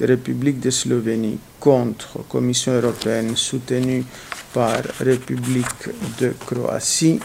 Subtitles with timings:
[0.00, 4.04] République de Slovénie contre Commission européenne soutenue
[4.52, 5.88] par République
[6.20, 7.20] de Croatie.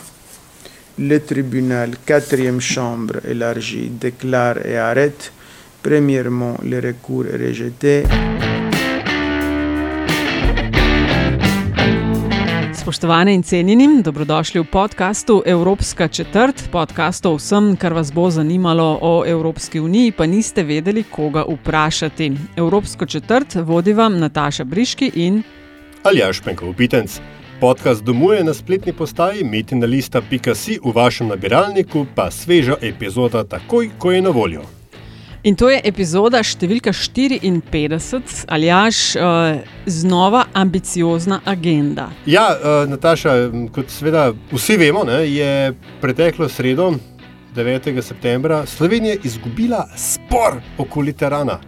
[0.98, 5.32] Le tribunal, quatrième chambre élargie, déclare et arrête.
[5.84, 8.04] Premièrement, le recours est rejeté.
[12.86, 19.00] Spoštovane in cenjeni, dobrodošli v podkastu Evropska četrt, podkastu o vsem, kar vas bo zanimalo
[19.02, 22.32] o Evropski uniji, pa niste vedeli, koga vprašati.
[22.56, 25.42] Evropsko četrt vodi vam Nataša Briški in
[26.04, 27.20] Aljaš Penkov Pitenc.
[27.62, 34.22] Podcast domuje na spletni postaji metinalista.si v vašem nabiralniku, pa sveža epizoda takoj, ko je
[34.22, 34.62] na voljo.
[35.46, 42.08] In to je epizoda številka 54, Aljaš, uh, znova ambiciozna agenda.
[42.26, 43.36] Ja, uh, Nataša,
[43.76, 45.50] kot seveda vsi vemo, ne, je
[46.02, 46.96] preteklo sredo,
[47.56, 48.02] 9.
[48.02, 51.60] septembra, Slovenija izgubila spor okoli Terana,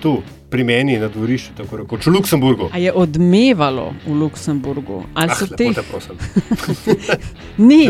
[0.00, 0.16] tu
[0.50, 2.70] pri meni na dvorišču, tako rekoč v Luksemburgu.
[2.72, 5.02] A je odmevalo v Luksemburgu?
[5.12, 5.68] Ali Ah, so te?
[5.76, 6.16] te prosim.
[7.68, 7.84] Ni.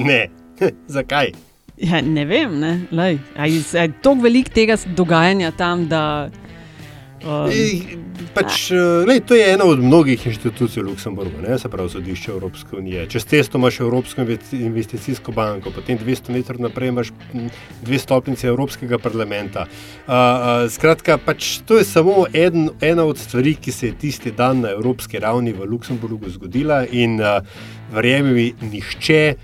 [0.00, 0.22] Ne,
[0.96, 1.34] zakaj?
[1.78, 2.72] Ja, ne vem, ne.
[2.90, 6.30] Lej, a je, a je toliko velik tega dogajanja tam, da.
[7.22, 7.98] Um, Ej,
[8.34, 12.30] Pač, eh, lej, to je ena od mnogih inštitucij v Luksemburgu, ne, se pravi sodišče
[12.30, 13.06] Evropske unije.
[13.10, 17.12] Čez cesto imaš Evropsko investi- investicijsko banko, potem 200 metrov naprej imaš
[17.82, 19.66] dve stopnice Evropskega parlamenta.
[19.66, 24.30] Uh, uh, skratka, pač, to je samo eden, ena od stvari, ki se je tisti
[24.30, 27.42] dan na evropski ravni v Luksemburgu zgodila in uh,
[27.94, 29.34] verjemi mi, nihče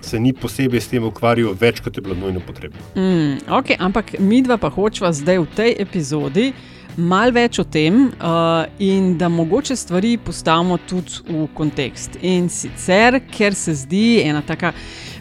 [0.00, 2.78] se ni posebej s tem ukvarjal več, kot je bilo nujno potrebno.
[2.94, 6.52] mm, okay, ampak mi dva pa hočeva zdaj v tej epizodi
[6.98, 12.18] malo več o tem, uh, in da mogoče stvari postavimo tudi v kontekst.
[12.22, 14.72] In sicer, ker se zdi ena taka.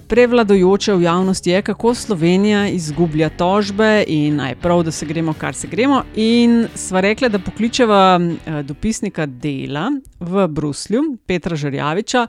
[0.07, 5.55] Prevladujoče v javnosti je, kako Slovenija izgublja tožbe in naj prav, da se gremo, kar
[5.55, 6.03] se gremo.
[6.15, 12.27] In sva rekla, da pokličeva eh, dopisnika dela v Bruslju, Petra Žrjaviča,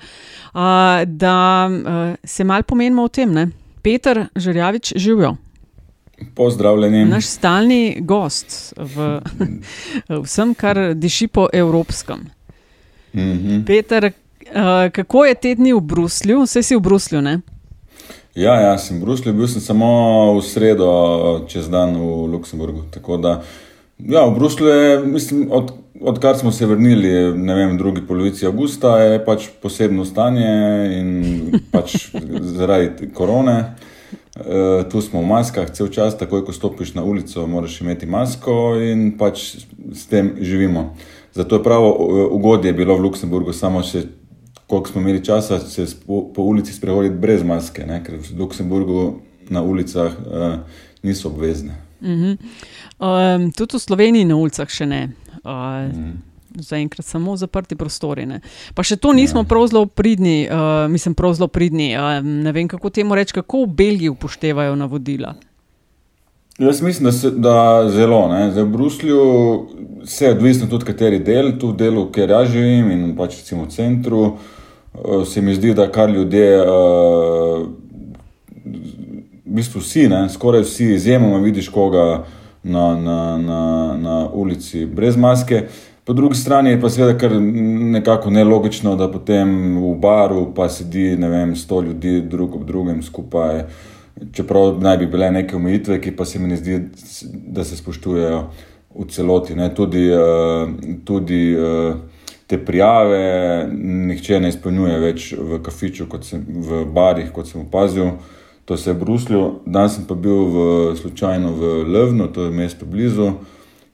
[1.06, 3.32] da eh, se mal pomenimo o tem.
[3.32, 3.48] Ne?
[3.82, 5.36] Peter Žrjavič, živijo.
[6.34, 7.04] Pozdravljeni.
[7.04, 9.20] Naš stalni gost v
[10.22, 12.26] vsem, kar diši po evropskem.
[13.14, 13.64] Mhm.
[13.66, 16.42] Peter, eh, kako je te dni v Bruslju?
[16.42, 17.40] Vse si v Bruslju, ne?
[18.38, 19.86] Ja, ja, sem v Bruslju, bil sem samo
[20.38, 20.88] v sredo,
[21.50, 22.84] čez dan v Luksemburgu.
[22.94, 23.32] Tako da,
[23.98, 28.94] ja, v Bruslju je, mislim, od, odkar smo se vrnili, ne vem, drugi polovici avgusta,
[29.02, 30.52] je pač posebno stanje
[31.00, 31.10] in
[31.74, 32.12] pač
[32.54, 33.74] zaradi korone.
[34.38, 38.78] Uh, tu smo v maskah, cel čas, takoj ko stopiš na ulico, moraš imeti masko
[38.78, 40.92] in pač s tem živimo.
[41.34, 44.06] Zato je pravo uh, ugodje bilo v Luksemburgu, samo še
[44.68, 48.02] koliko smo imeli časa se po, po ulici sprehoditi brez maske, ne?
[48.04, 50.58] ker v Luksemburgu na ulicah uh,
[51.02, 51.78] niso obvezne.
[52.00, 55.02] Um, tudi v Sloveniji na ulicah še ne.
[55.40, 55.88] Uh,
[56.58, 58.26] Zaenkrat samo zaprti prostori.
[58.26, 58.40] Ne.
[58.74, 59.48] Pa še to nismo ja.
[59.48, 61.92] prav zelo pridni, uh, mislim, prav zelo pridni.
[61.96, 65.36] Uh, ne vem, kako temu reči, kako v Belgiji upoštevajo navodila.
[66.58, 67.56] Jaz mislim, da, se, da
[67.94, 68.26] zelo.
[68.32, 68.50] Ne?
[68.50, 69.20] Zdaj, v Bruslju
[70.04, 73.68] se je odvisno tudi, kateri del, tu v delu, kjer jaz živim in pač recimo
[73.68, 74.57] v centru, eh,
[75.24, 76.64] se mi zdi, da kar ljudje, eh,
[78.64, 80.28] v bistvu vsi, ne?
[80.28, 82.24] skoraj vsi, izjemoma vidiš koga
[82.62, 85.62] na, na, na, na ulici brez maske.
[86.04, 91.16] Po drugi strani je pa seveda kar nekako nelogično, da potem v baru pa sedi
[91.16, 93.64] ne vem, sto ljudi drug ob drugem skupaj.
[94.32, 96.80] Čeprav naj bi bile neke omejitve, ki pa se mi ne zdi,
[97.52, 98.40] da se spoštujejo
[98.98, 99.54] v celoti.
[99.54, 99.68] Ne.
[99.74, 100.72] Tudi, eh,
[101.04, 101.94] tudi eh,
[102.48, 103.68] te prijave
[104.08, 108.14] nihče ne izpolnjuje več v kafiču, kot sem, v barih, kot sem opazil.
[108.68, 110.64] To se je v Bruslju, danes sem pa bil v,
[110.96, 113.30] slučajno v Levnu, to je mesto blizu,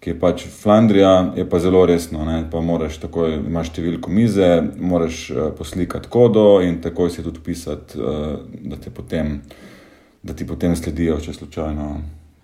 [0.02, 2.24] ki je pač Flandrija, je pa zelo resno.
[2.26, 2.40] Ne?
[2.50, 7.98] Pa moraš takoj, imaš številko mize, moraš eh, poslikati kodo in takoj se tudi pisati,
[7.98, 8.34] eh,
[8.70, 9.40] da, te potem,
[10.22, 11.88] da ti potem sledijo, če slučajno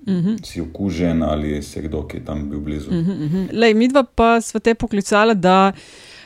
[0.06, 0.44] uh -huh.
[0.44, 2.90] si okužen ali se kdo, ki je tam bil blizu.
[2.90, 3.48] Uh -huh.
[3.52, 5.72] Lej, midva pa sva te poklicala, da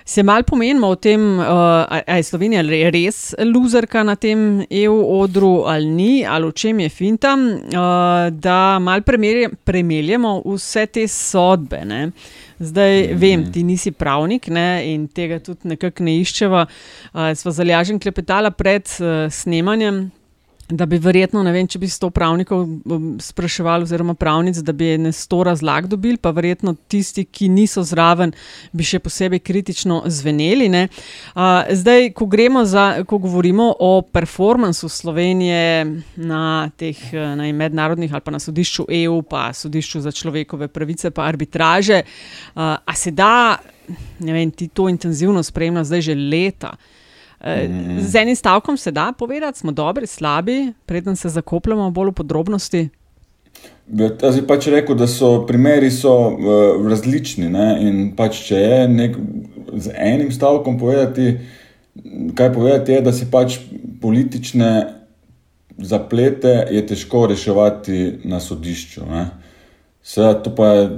[0.07, 1.45] Se mal pomenimo o tem, uh,
[1.89, 2.63] ali je Slovenija
[2.93, 8.79] res luzerka na tem EU odru ali ni, ali v čem je finta, uh, da
[8.79, 11.81] mal premeljemo vse te sodbe.
[11.85, 12.11] Ne?
[12.59, 13.19] Zdaj mm -hmm.
[13.19, 16.67] vem, ti nisi pravnik ne, in tega tudi nekako ne iščeva.
[17.15, 20.11] Uh, sva zalažen klepetala pred uh, snemanjem
[20.69, 24.95] da bi verjetno, ne vem, če bi sto pravnikov um, spraševali, oziroma pravnic, da bi
[24.99, 28.33] ne sto razlag dobili, pa verjetno tisti, ki niso zraven,
[28.73, 30.71] bi še posebej kritično zveneli.
[30.75, 32.29] Uh, zdaj, ko,
[32.65, 35.85] za, ko govorimo o performansu Slovenije
[36.17, 41.29] na teh na mednarodnih ali pa na sodišču EU, pa sodišču za človekove pravice, pa
[41.29, 43.59] arbitraže, uh, a se da,
[44.19, 46.77] ne vem, ti to intenzivno spremljaš zdaj že leta.
[47.45, 48.01] Mm.
[48.01, 52.89] Z enim stavkom se da povedati, smo dobri, slabi, preden se zakopljamo bolj v podrobnosti.
[54.23, 57.51] Jaz bi pač rekel, da so primeri so, uh, različni.
[57.53, 57.69] Ne?
[57.85, 59.19] In pač, če je nek,
[59.77, 61.35] z enim stavkom povedati,
[62.35, 63.59] kaj povedati, je, da se pač
[64.01, 64.73] politične
[65.79, 69.05] zaplete je težko reševati na sodišču.
[70.03, 70.89] Seveda, to pa je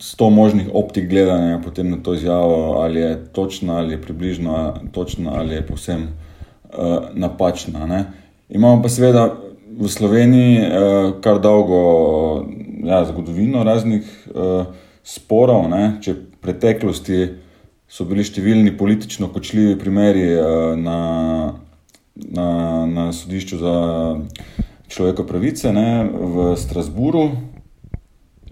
[0.00, 5.30] sto možnih optik gledanja potem na to izjavo, ali je točna, ali je približno točna,
[5.34, 7.86] ali je povsem uh, napačna.
[7.86, 8.04] Ne.
[8.48, 9.34] Imamo pa seveda
[9.78, 12.46] v Sloveniji uh, kar dolgo
[12.84, 14.04] ja, zgodovino raznih
[14.34, 14.66] uh,
[15.04, 15.96] sporov, ne.
[16.00, 17.20] če v preteklosti
[17.88, 21.00] so bili številni politično kočljivi primeri uh, na,
[22.14, 22.48] na,
[22.86, 23.74] na sodišču za
[24.88, 27.30] človekove pravice ne, v Strasburu.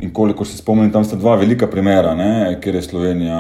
[0.01, 3.39] In koliko se spomnim, tam sta dva velika primera, ne, kjer je Slovenija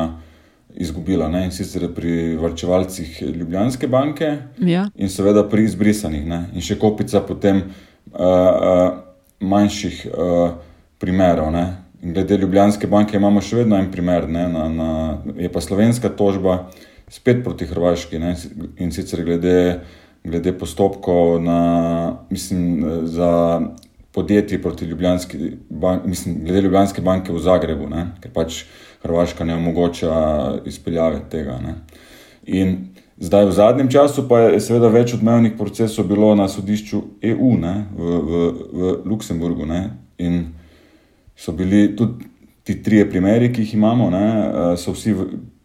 [0.74, 1.28] izgubila.
[1.28, 4.88] Ne, in sicer pri vrčevalcih Ljubljanske banke ja.
[4.94, 6.26] in seveda pri izbrisanih.
[6.26, 8.84] Ne, in še kopica potem uh, uh,
[9.40, 10.54] manjših uh,
[11.02, 11.50] primerov.
[11.54, 11.66] Ne.
[12.02, 14.88] In glede Ljubljanske banke imamo še vedno en primer, ne, na, na,
[15.40, 16.68] je pa slovenska tožba
[17.10, 18.34] spet proti Hrvaški ne,
[18.78, 19.58] in sicer glede.
[20.24, 21.56] Glede postopkov na,
[22.32, 22.78] mislim,
[23.12, 23.26] za
[24.14, 25.38] podjetij proti Ljubljanski
[25.70, 28.06] banki, mislim, glede Ljubljanske banke v Zagrebu, ne?
[28.22, 28.64] ker pač
[29.02, 30.14] Hrvaška ne omogoča
[30.64, 31.58] izpeljave tega.
[31.60, 31.74] Ne?
[32.46, 32.76] In
[33.18, 37.02] zdaj v zadnjem času pa je seveda več odmevnih procesov bilo na sodišču
[37.32, 39.82] EU v, v, v Luksemburgu ne?
[40.18, 40.46] in
[41.36, 42.30] so bili tudi
[42.64, 44.76] ti trije primeri, ki jih imamo, ne?
[44.76, 45.14] so vsi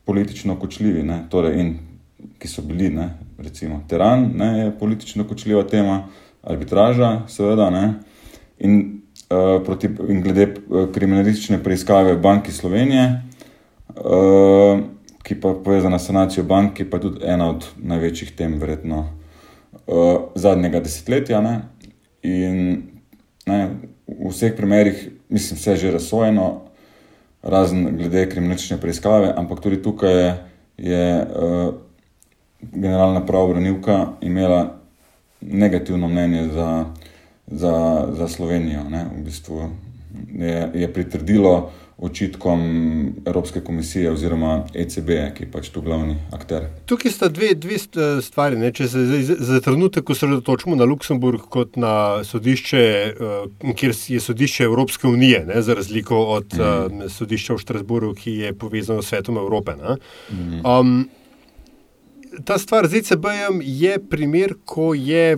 [0.05, 1.75] politično kočljivi, torej, in
[2.39, 3.11] ki so bili, ne?
[3.37, 4.49] recimo Teran ne?
[4.59, 6.07] je politično kočljiva tema,
[6.43, 7.69] arbitraža, seveda.
[7.69, 8.08] Ne?
[8.59, 13.21] In, uh, proti, in glede eh, kriminalistične preiskave Banke Slovenije,
[13.95, 14.79] uh,
[15.23, 18.57] ki pa je povezana s sanacijo bank, ki pa je tudi ena od največjih tem,
[18.59, 19.05] verjetno,
[19.87, 21.41] uh, zadnjega desetletja.
[21.41, 21.61] Ne?
[22.23, 22.55] In
[23.47, 23.59] ne,
[24.07, 26.47] v vseh primerih, mislim, vse je že razsojeno,
[27.41, 30.33] razen glede kriminalistične preiskave, ampak tudi tukaj je,
[30.77, 31.73] je uh,
[32.59, 34.79] generalna pravobranilka imela
[35.41, 36.85] negativno mnenje za
[37.51, 38.83] za, za Slovenijo.
[38.89, 39.69] Ne, v bistvu
[40.33, 42.61] je, je pritrdilo očitkom
[43.25, 46.69] Evropske komisije oziroma ECB, ki je pač tu glavni akter.
[46.87, 47.75] Tukaj sta dve, dve
[48.23, 48.55] stvari.
[48.59, 52.83] Ne, če se za, za trenutek osredotočimo na Luksemburg kot na sodišče,
[53.19, 57.03] uh, kjer je sodišče Evropske unije, ne, za razliko od mm.
[57.03, 59.75] uh, sodišča v Štrasburu, ki je povezano s svetom Evrope.
[59.75, 60.63] Mm.
[60.63, 60.97] Um,
[62.47, 65.35] ta stvar z ECB-jem je primer, ko je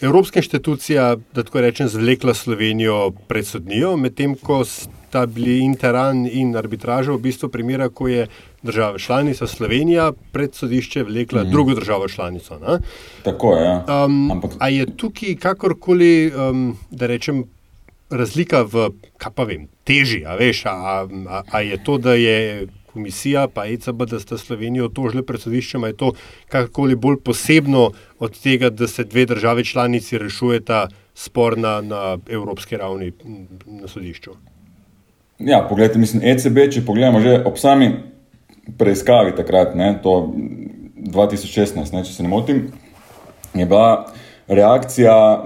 [0.00, 6.56] Evropska inštitucija, da tako rečem, zvlekla Slovenijo pred sodnijo, medtem ko sta bili interan in
[6.56, 8.26] arbitraža v bistvu primera, ko je
[8.62, 11.50] država članica Slovenija pred sodišče vlekla mm.
[11.50, 12.58] drugo državo članico.
[12.58, 12.78] Ne?
[13.22, 13.64] Tako je.
[13.64, 14.04] Ja.
[14.04, 14.50] Um, Ampak...
[14.58, 17.44] A je tukaj kakorkoli, um, da rečem,
[18.10, 22.66] razlika v, kaj pa vem, teži, a veš, a, a, a je to, da je
[22.92, 26.12] komisija, pa ECB, da sta Slovenijo tožili pred sodiščem, je to
[26.48, 32.76] kakorkoli bolj posebno od tega, da se dve države članici rešujeta spor na, na evropski
[32.76, 33.12] ravni
[33.66, 34.36] na sodišču.
[35.38, 37.92] Ja, pogledajte, mislim, ECB, če pogledamo že ob sami
[38.78, 40.34] preiskavi takrat, ne, to
[41.00, 42.66] 2016, ne, če se ne motim,
[43.54, 44.12] je bila
[44.50, 45.44] reakcija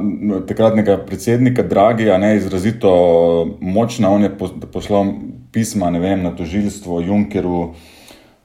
[0.49, 2.91] takratnega predsednika Dragija ne, izrazito
[3.61, 4.11] močna.
[4.11, 4.31] On je
[4.73, 5.13] poslal
[5.55, 7.61] pisma vem, na tožilstvo Junkeru,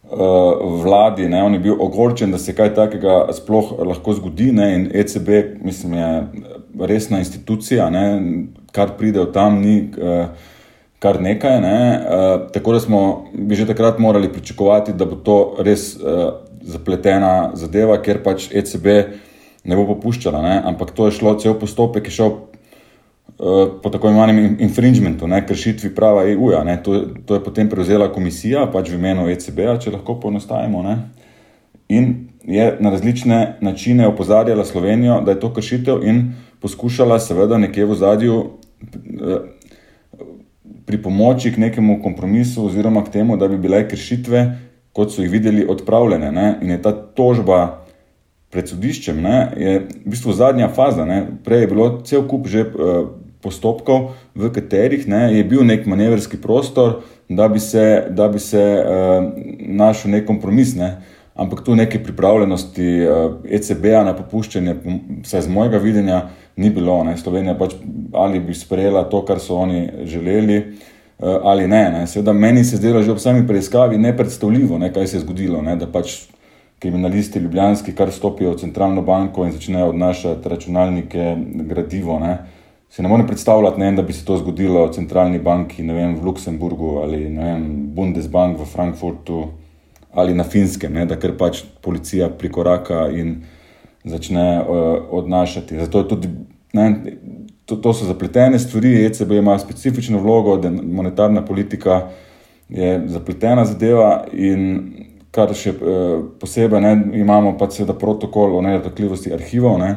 [0.09, 1.29] uh, vladi.
[1.29, 4.51] Ne, on je bil ogorčen, da se kaj takega sploh lahko zgodi.
[4.51, 5.29] Ne, in ECB,
[5.65, 6.11] mislim, je
[6.79, 8.05] resna institucija, ne,
[8.71, 9.81] kar pride od tam, ni.
[9.97, 10.55] Uh,
[10.99, 11.75] Kar nekaj, ne?
[11.95, 12.99] uh, tako da smo
[13.55, 18.89] že takrat morali pričakovati, da bo to res uh, zapletena zadeva, ker pač ECB
[19.63, 20.41] ne bo popuščala.
[20.43, 20.57] Ne?
[20.73, 22.33] Ampak to je šlo, cel postopek je šel
[23.83, 26.63] po tako imenovanem infringementu, ne, kršitvi prava EU-ja.
[26.83, 30.83] To, to je potem prevzela komisija, pač v imenu ECB-a, če lahko poenostavimo.
[31.89, 37.85] In je na različne načine opozarjala Slovenijo, da je to kršitev, in poskušala, seveda, nekje
[37.85, 39.37] v zadju eh,
[40.85, 44.45] pri pomoči k nekemu kompromisu, oziroma k temu, da bi bile kršitve,
[44.93, 46.31] kot so jih videli, odpravljene.
[46.31, 46.47] Ne?
[46.61, 47.85] In je ta tožba
[48.49, 51.05] pred sodiščem, ne, je v bistvu zadnja faza.
[51.05, 51.21] Ne?
[51.45, 53.05] Prej je bilo cel kup že uh,
[53.41, 58.59] postopkov, v katerih ne, je bil nek manevrski prostor, da bi se, da bi se
[58.59, 59.29] uh,
[59.59, 60.75] našel nek kompromis.
[60.75, 60.97] Ne?
[61.39, 64.75] Ampak tu neke pripravljenosti uh, ECB-a na popuščanje,
[65.23, 66.21] vsaj z mojega videnja,
[66.59, 66.99] ni bilo.
[67.07, 67.17] Ne?
[67.17, 67.77] Slovenija pač
[68.13, 70.63] ali bi sprejela to, kar so oni želeli.
[71.19, 72.05] Ali ne, ne.
[72.07, 75.59] Seveda, meni se je zdelo že ob sami preiskavi nepredstavljivo, ne, kaj se je zgodilo.
[75.61, 76.13] Ne, da pač
[76.79, 81.35] kriminalisti Ljubljanski, kar stopijo v centralno banko in začnejo odnašati računalnike,
[81.67, 82.19] gradivo.
[82.23, 82.37] Ne.
[82.89, 86.25] Se ne morem predstavljati, ne, da bi se to zgodilo v centralni banki vem, v
[86.25, 87.65] Luksemburgu ali vem,
[87.95, 89.47] Bundesbank v Frankfurtu
[90.11, 93.43] ali na Finskem, ne, da ker pač policija prikoraka in
[94.03, 94.87] začne uh,
[95.19, 95.77] odnašati.
[95.77, 96.31] Zato je tudi.
[96.73, 96.85] Ne,
[97.69, 102.07] to, to so zapletene stvari, ECB ima specifično vlogo, da monetarna politika
[102.69, 104.65] je zapletena zadeva in
[105.31, 109.91] kar še eh, posebej ne, imamo pa seveda protokol o nedotakljivosti arhivov, ne,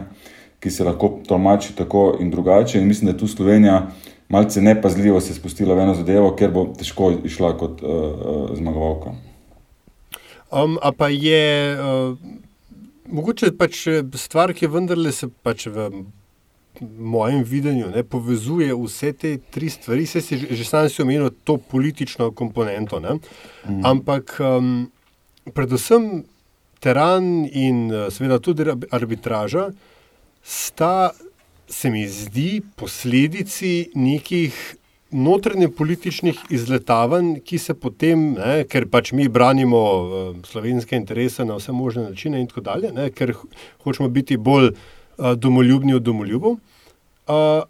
[0.63, 2.79] ki se lahko tolmači tako in drugače.
[2.79, 3.91] In mislim, da je tu Slovenija
[4.33, 9.13] malce nepazljivo se spustila v eno zadevo, ker bo težko išla kot uh, zmagovalka.
[10.53, 12.17] Um, a pa je uh,
[13.13, 13.85] mogoče pač
[14.17, 15.91] stvar, ki vendarle se pač v.
[16.81, 21.59] Mojem videnju ne, povezuje vse te tri stvari, se si že, sam si omenil to
[21.61, 22.99] politično komponento.
[22.99, 23.85] Mm.
[23.85, 24.89] Ampak um,
[25.53, 26.25] predvsem
[26.81, 29.69] teran in seveda tudi arbitraža
[30.43, 31.11] sta,
[31.69, 34.77] se mi zdi, posledici nekih
[35.13, 41.59] notranje političnih izletavanj, ki se potem, ne, ker pač mi branimo uh, slovenske interese na
[41.61, 43.35] vse možne načine in tako dalje, ne, ker
[43.85, 46.59] hočemo biti bolj uh, domoljubni od domoljubov.
[47.29, 47.63] Uh,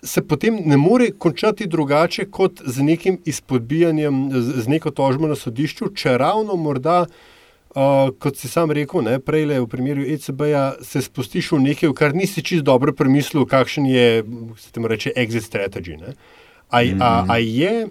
[0.00, 5.90] Se potem ne more končati drugače kot z nekim izpodbijanjem, z neko tožbo na sodišču,
[5.92, 7.39] če ravno morda, uh,
[8.18, 12.14] kot si sam rekel, ne, prej le v primeru ECB-ja, se spustiš v nekaj, kar
[12.14, 14.24] nisi čisto dobro premislil, kakšen je,
[14.58, 15.94] se temu reče, exit strategy.
[16.70, 17.86] A, a, a je,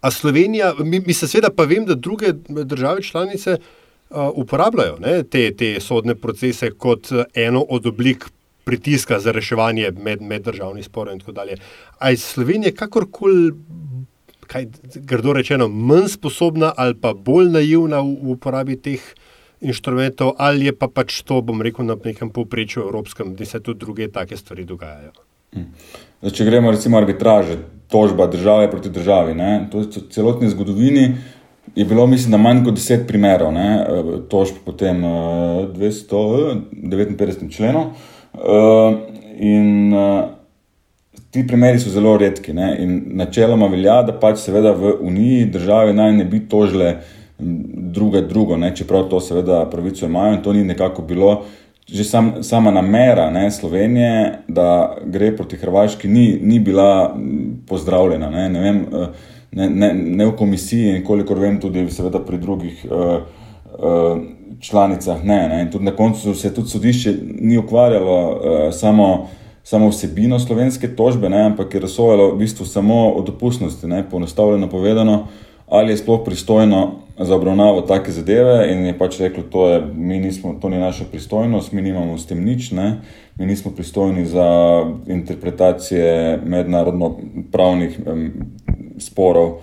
[0.00, 5.22] a Slovenija, mi, mi se seveda pa vem, da druge države članice uh, uporabljajo ne,
[5.22, 8.24] te, te sodne procese kot eno od oblik
[8.64, 11.56] pritiska za reševanje med, meddržavnih sporov in tako dalje.
[11.98, 13.52] Ali je Slovenija kakorkoli,
[14.48, 14.66] kaj
[15.06, 19.02] grdo rečeno, manj sposobna ali pa bolj naivna v, v uporabi teh
[19.60, 23.78] inštrumentov, ali je pa pač to, bom rekel, na nekem povprečju evropskem, da se tudi
[23.84, 25.12] druge take stvari dogajajo.
[25.56, 25.72] Hmm.
[26.20, 29.68] Zdaj, če gremo recimo arbitraže, tožba države proti državi, ne?
[29.72, 31.16] to je celotni zgodovini.
[31.76, 33.52] Je bilo, mislim, da manj kot deset primerov,
[34.30, 35.02] tožb po tem
[35.74, 37.50] 259.
[37.52, 37.90] členu.
[38.38, 38.94] Uh,
[39.40, 40.37] in uh,
[41.30, 42.52] ti primeri so zelo redki.
[42.52, 42.76] Ne?
[42.80, 46.96] In načeloma velja, da pač seveda v Uniji države naj ne bi tožile
[47.38, 48.74] druge drugo, ne?
[48.76, 51.42] čeprav to seveda pravico imajo in to ni nekako bilo.
[51.88, 57.16] Že sam, sama namera ne, Slovenije, da gre proti Hrvaški, ni, ni bila
[57.66, 58.28] pozdravljena.
[58.30, 58.82] Ne, ne, vem,
[59.52, 61.86] ne, ne, ne v komisiji, in kolikor vem, tudi
[62.26, 63.22] pri drugih uh,
[63.78, 64.20] uh,
[64.60, 65.62] članicah ne, ne.
[65.62, 69.28] In tudi na koncu se tudi sodišče ni ukvarjalo uh, samo,
[69.68, 75.26] samo vsebino slovenske tožbe, ne, ampak je razsojalo v bistvu samo o dopustnosti, poenostavljeno povedano,
[75.66, 78.72] ali je sploh pristojno za obravnavo take zadeve.
[78.72, 82.40] In je pač reklo, to, je, nismo, to ni naša pristojnost, mi nimamo s tem
[82.44, 83.00] nič, ne.
[83.36, 84.46] mi nismo pristojni za
[85.06, 87.16] interpretacije mednarodno
[87.52, 88.30] pravnih um,
[88.98, 89.58] sporov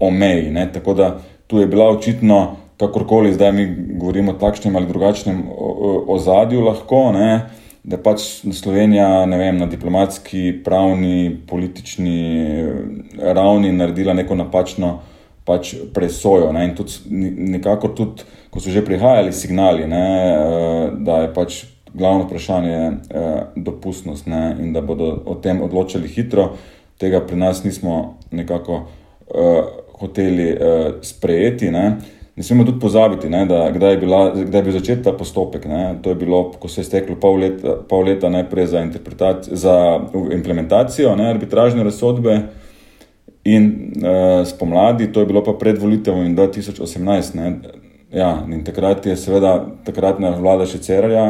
[0.00, 0.50] o meji.
[0.50, 0.72] Ne.
[0.72, 5.42] Tako da tu je bila očitno kakorkoli zdaj mi govorimo o takšnem ali drugačnem
[6.06, 7.48] ozadju, lahko, ne,
[7.88, 12.64] da pač Slovenija vem, na diplomatski, pravni, politični
[13.18, 14.98] ravni naredila neko napačno
[15.48, 16.50] pač presojo.
[16.52, 16.98] Ne, in tudi
[17.54, 21.62] nekako, tudi, ko so že prihajali signali, ne, eh, da je pač
[21.94, 26.50] glavno vprašanje eh, dopustnost ne, in da bodo o tem odločili hitro,
[27.00, 29.62] tega pri nas nismo nekako eh,
[29.98, 30.52] hoteli
[31.02, 31.72] sprejeti.
[31.74, 32.17] Ne.
[32.38, 35.64] Ne smemo tudi pozabiti, ne, da kdaj je, bila, kdaj je bil začet ta postopek.
[35.66, 35.96] Ne.
[36.02, 38.82] To je bilo, ko se je steklo pol leta, pol leta najprej za,
[39.50, 39.74] za
[40.32, 42.36] implementacijo ne, arbitražne razsodbe
[43.44, 43.66] in
[43.98, 47.34] uh, spomladi, to je bilo pa pred volitevami 2018.
[47.34, 47.52] Ne.
[48.14, 51.26] Ja, in takrat je seveda takratna vlada še Cerarja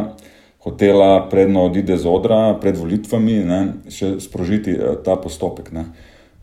[0.60, 4.76] hotela, predno odide z odra, pred volitvami, ne, še sprožiti
[5.08, 5.72] ta postopek.
[5.72, 5.88] Ne.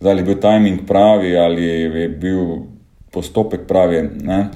[0.02, 2.42] Zdaj, ali je bil timing pravi, ali je bil
[3.16, 4.04] postopek pravi.
[4.24, 4.50] Ne.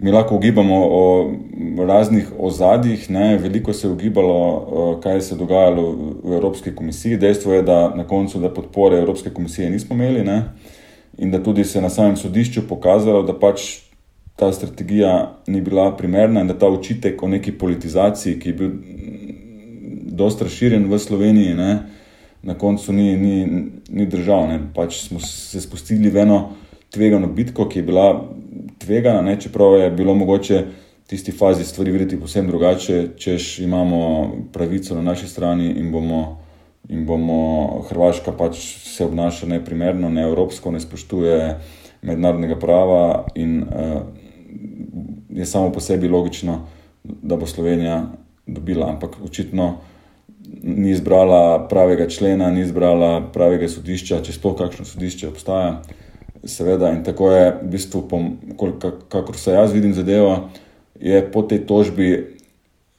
[0.00, 1.30] Mi lahko ugibamo o
[1.86, 3.38] raznih ozadjih, ne.
[3.38, 5.84] veliko se je ugibalo, kaj se je dogajalo
[6.24, 7.16] v Evropski komisiji.
[7.16, 10.42] Dejstvo je, da na koncu da podpore Evropske komisije nismo imeli ne.
[11.18, 13.60] in da tudi se je na samem sodišču pokazalo, da pač
[14.36, 18.70] ta strategija ni bila primerna in da ta očitek o neki politizaciji, ki je bil
[20.20, 21.82] dosta razširjen v Sloveniji, ne,
[22.42, 24.48] na koncu ni, ni, ni držal.
[24.48, 24.60] Ne.
[24.74, 26.40] Pač smo se spustili v eno
[26.90, 28.06] tvegano bitko, ki je bila
[28.78, 34.30] tvegana, ne, čeprav je bilo mogoče v tisti fazi stvari videti povsem drugače, češ imamo
[34.52, 36.38] pravico na naši strani in bomo.
[36.90, 41.36] In bomo Hrvaška pač se obnaša neprimerno, ne evropsko, ne spoštuje
[42.02, 44.00] mednarodnega prava, in uh,
[45.28, 46.56] je samo po sebi logično,
[47.04, 48.06] da bo Slovenija
[48.46, 49.76] dobila, ampak očitno
[50.62, 55.82] ni izbrala pravega člena, ni izbrala pravega sodišča, če sploh kakšno sodišče obstaja.
[56.44, 58.02] Seveda, in tako je, v bistvu,
[59.08, 60.48] kako se jaz vidim zadevo,
[61.00, 62.36] je po tej tožbi,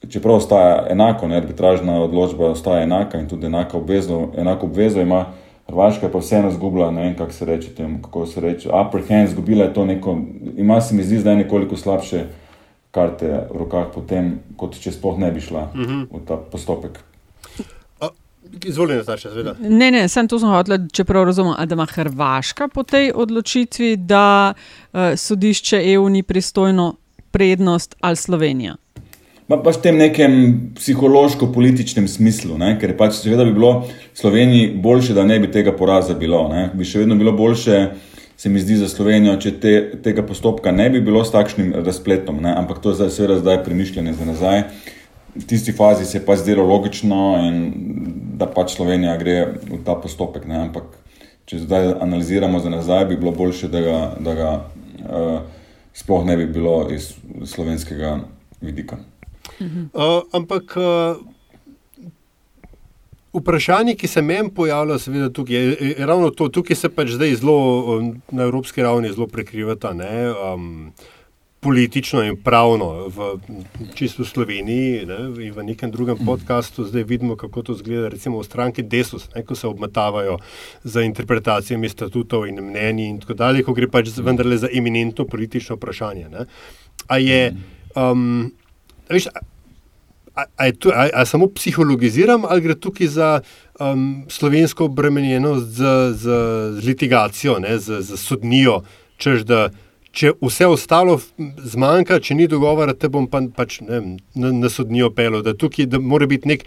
[0.09, 5.25] čeprav ostaja enako, ne, arbitražna odločba ostaja enaka in tudi enako obvezo, enako obvezo ima.
[5.67, 8.69] Hrvaška pa vseeno izgubila, ne vem, kako se reče temu, kako se reče.
[8.69, 10.17] Upper hand, izgubila je to neko,
[10.57, 12.25] ima se mi zdi zdaj nekoliko slabše
[12.91, 16.05] karte v rokah, potem, kot če sploh ne bi šla uh -huh.
[16.11, 16.99] v ta postopek.
[18.65, 19.55] Izvolite, Nataša, seveda.
[19.59, 24.99] Ne, ne, sem to hotel, čeprav razumem, da ima Hrvaška po tej odločitvi, da uh,
[25.15, 26.95] sodišče EU ni pristojno
[27.31, 28.75] prednost ali Slovenija.
[29.51, 30.33] Pa pač v tem nekem
[30.79, 32.77] psihološko-političnem smislu, ne?
[32.79, 33.71] ker pač seveda bi bilo
[34.15, 36.45] Sloveniji boljše, da ne bi tega poraza bilo.
[36.47, 36.69] Ne?
[36.71, 37.81] Bi še vedno bilo boljše,
[38.39, 42.39] se mi zdi, za Slovenijo, če te, tega postopka ne bi bilo s takšnim razpletom.
[42.41, 42.55] Ne?
[42.57, 44.63] Ampak to je zdaj, seveda zdaj premišljanje za nazaj.
[45.35, 47.19] V tisti fazi se je pa zdelo logično,
[48.39, 50.47] da pač Slovenija gre v ta postopek.
[50.47, 50.65] Ne?
[50.67, 50.97] Ampak
[51.47, 55.41] če zdaj analiziramo za nazaj, bi bilo boljše, da ga, da ga uh,
[55.93, 57.13] sploh ne bi bilo iz
[57.45, 58.17] slovenskega
[58.61, 58.99] vidika.
[59.61, 61.21] Uh, ampak uh,
[63.33, 67.35] vprašanje, ki se meni pojavlja, seveda tukaj, je, je ravno to, tukaj se pač zdaj
[67.41, 69.93] zelo na evropski ravni zelo prekrivata.
[69.93, 70.91] Ne, um,
[71.61, 73.37] Politično in pravno, v
[73.93, 78.47] čisto Sloveniji ne, in v nekem drugem podkastu, zdaj vidimo, kako to zgleda, recimo v
[78.47, 80.39] stranki Desus, ne, ko se obmetavajo
[80.83, 85.77] za interpretacijami statutov in mnenji, in tako dalje, ko gre pač vendarle za eminentno politično
[85.77, 86.31] vprašanje.
[86.33, 86.47] Ne.
[87.05, 87.53] A je,
[87.93, 88.49] um,
[89.05, 89.29] veš,
[90.33, 93.29] a, a, je tu, a, a samo psihologiziram, ali gre tukaj za
[93.77, 96.41] um, slovensko obremenjenost z, z,
[96.73, 98.81] z litigacijo, ne, z, z sodnijo,
[99.21, 99.69] čež da.
[100.11, 101.19] Če vse ostalo
[101.71, 105.87] zmanjka, če ni dogovora, te bom pa, pač ne, na, na sodnijo pel, da tukaj
[105.87, 106.65] da mora biti nek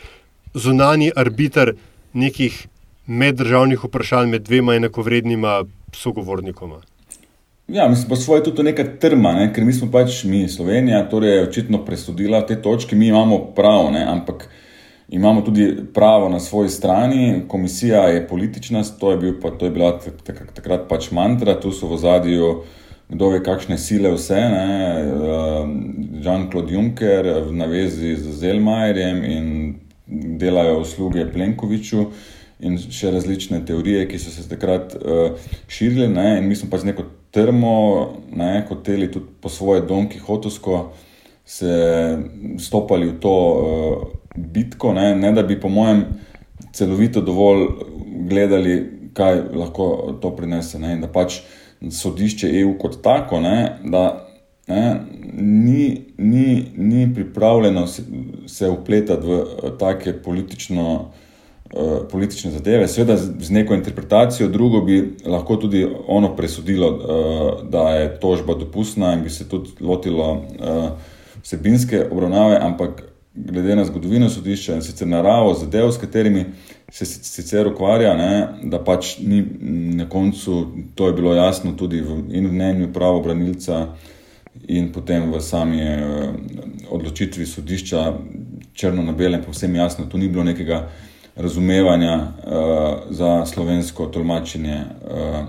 [0.55, 1.75] zunani arbiter
[2.15, 2.57] nekih
[3.07, 6.81] meddržavnih vprašanj med dvema enakovrednima sogovornikoma.
[7.69, 9.49] Ja, mislim, po svoje tudi neka trma, ne?
[9.53, 14.05] ker mi smo pač mi, Slovenija, torej očitno presodila te točke, mi imamo prav, ne?
[14.05, 14.49] ampak
[15.09, 17.43] imamo tudi pravo na svoji strani.
[17.49, 19.99] Komisija je politična, to je, bil, pa, to je bila
[20.55, 22.51] takrat pač mantra, tu so v zadju,
[23.09, 24.39] kdo ve, kakšne sile vse.
[24.39, 25.75] Ehm,
[26.25, 29.75] Jean-Claude Juncker v navezi z Zelmajerjem in
[30.41, 32.07] delajo usluge Plenkoviču.
[32.65, 35.35] In še različne teorije, ki so se takrat uh,
[35.69, 36.39] širile, ne?
[36.39, 37.03] in mi smo pač neko
[37.35, 37.73] termo,
[38.31, 40.79] ne, hoteli tudi po svoje donki, hotovsko,
[41.45, 41.75] se
[42.63, 46.07] stopali v to uh, bitko, ne, ne da bi, po mojem,
[46.73, 47.67] celovito dovolj
[48.31, 48.79] gledali,
[49.15, 49.89] kaj lahko
[50.23, 50.79] to prinese.
[50.83, 51.43] Ne, da pač
[51.91, 54.27] sodišče EU kot tako, ne, da
[54.69, 55.01] ne,
[55.33, 58.03] ni, ni, ni pripravljeno se,
[58.47, 61.11] se upletati v uh, take politično.
[61.77, 67.89] Eh, politične zadeve, seveda z neko interpretacijo, drugo bi lahko tudi ono presodilo, uh, da
[67.89, 70.91] je tožba dopustna in bi se tudi lotilo uh,
[71.43, 73.03] vsebinske obravnave, ampak
[73.35, 76.45] glede na zgodovino sodišča in sicer naravo zadev, s katerimi
[76.95, 79.43] se sicer ukvarja, ne, da pač ni
[79.97, 83.89] na koncu, to je bilo jasno tudi v, in v mnenju pravobranilca
[84.71, 86.29] in potem v sami uh,
[86.95, 88.05] odločitvi sodišča,
[88.79, 90.85] črno na belem, povsem jasno, tu ni bilo nekega
[91.35, 95.41] razumevanja uh, za slovensko tolmačenje uh,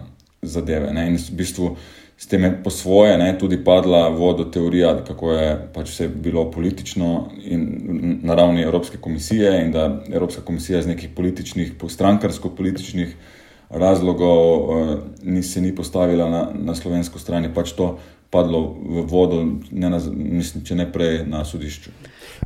[0.41, 0.93] zadeve.
[0.93, 1.11] Ne?
[1.13, 1.75] In v bistvu
[2.17, 6.45] s tem je po svoje ne, tudi padla vodo teorija, kako je pač vse bilo
[6.51, 13.15] politično in na ravni Evropske komisije, in da Evropska komisija iz nekih političnih, strankarsko-političnih
[13.69, 17.97] razlogov uh, ni se ni postavila na, na slovensko stran, pač to
[18.29, 21.93] padlo v vodo, ne na, mislim, če ne prej na sodišču.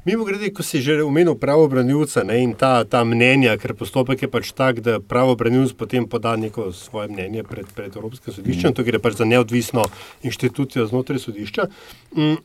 [0.05, 4.29] Mimo grede, ko si že omenil pravobranilca ne, in ta, ta mnenja, ker postopek je
[4.29, 8.77] pač tak, da pravobranilc potem poda neko svoje mnenje pred, pred Evropskim sodiščem, mm.
[8.77, 9.87] to gre pač za neodvisno
[10.23, 11.67] inštitucijo znotraj sodišča.
[12.15, 12.37] Mm,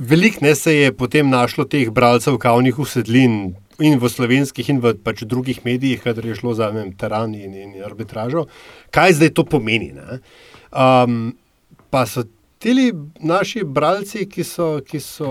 [0.00, 4.94] Veliko ne se je potem našlo teh bralcev kavnih usedlin in v slovenskih, in v
[5.04, 8.46] pač drugih medijih, kadar je šlo za teran in, in arbitražo.
[8.90, 9.92] Kaj zdaj to pomeni?
[10.70, 11.32] Um,
[11.90, 12.24] pa so
[12.60, 15.30] ti naši bralci, ki so, ki so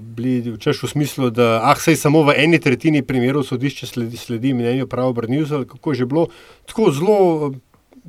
[0.00, 4.54] bili včasih v smislu, da ah, se samo v eni tretjini primerov sodišče sledi, sledi
[4.56, 6.26] mnenju pravobranilcev, kako je že bilo,
[6.66, 7.52] tako zelo,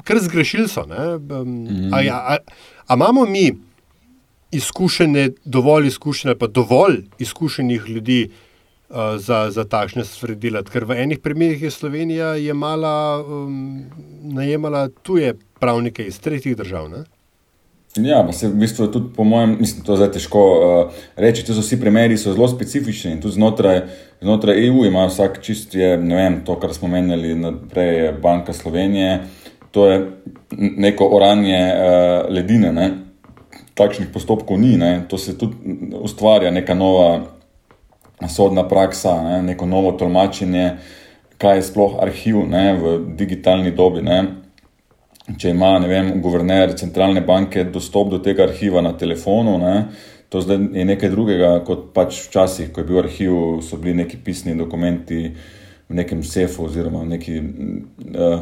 [0.07, 0.85] kar zgrešili so.
[0.87, 2.37] Um, a, a,
[2.87, 3.51] a imamo mi
[4.51, 8.29] izkušene, dovolj izkušene, pa dovolj izkušenih ljudi?
[8.93, 10.69] Uh, za, za takšne stvari delati.
[10.69, 13.89] Ker v enih primerih je Slovenija jemala, um,
[14.21, 16.91] najemala tuje pravnike iz tretjih držav.
[16.91, 17.01] Ne?
[17.97, 21.41] Ja, pa se v bistvu tudi, po mojem, mislim, to je težko uh, reči.
[21.41, 23.81] Ti so vsi primeri so zelo specifični in tudi znotraj,
[24.21, 29.23] znotraj EU ima vsak čist, je, ne vem, to, kar smo menjali naprej, Banka Slovenije.
[29.73, 29.99] To je
[30.85, 32.91] neko oranje uh, ledine, ne?
[33.73, 35.01] takšnih postopkov ni, ne?
[35.09, 35.57] to se tudi
[35.97, 37.32] ustvarja neka nova
[38.29, 39.41] sodna praksa, ne?
[39.41, 40.69] neko novo tolmačenje,
[41.37, 42.73] kaj je sploh arhiv ne?
[42.73, 44.01] v digitalni dobi.
[44.01, 44.23] Ne?
[45.23, 49.75] če ima vem, guverner centralne banke dostop do tega arhiva na telefonu, ne,
[50.29, 54.57] to je nekaj drugega kot pač včasih, ko je bil arhiv, so bili neki pisni
[54.57, 58.39] dokumenti v nekem sefu oziroma v neki uh,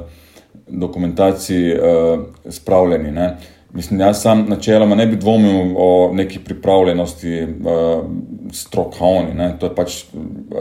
[0.72, 3.12] dokumentaciji uh, spravljeni.
[3.12, 3.28] Ne.
[3.76, 8.08] Mislim, jaz sam načeloma ne bi dvomil o neki pripravljenosti uh,
[8.54, 9.54] strokovni.
[9.60, 10.04] To je pač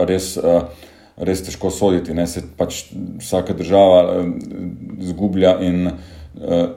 [0.09, 0.37] res.
[0.37, 0.89] Uh,
[1.21, 2.15] res težko soditi.
[2.17, 2.25] Ne?
[2.25, 2.87] Se pač
[3.21, 4.31] vsaka država eh,
[5.11, 5.91] zgublja in